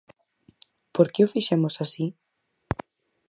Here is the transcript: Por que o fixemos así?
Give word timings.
Por 0.95 1.07
que 1.13 1.21
o 1.25 1.31
fixemos 1.33 1.75
así? 1.83 2.05